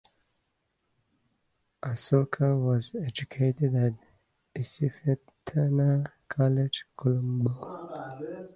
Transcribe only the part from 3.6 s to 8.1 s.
at Isipathana College, Colombo.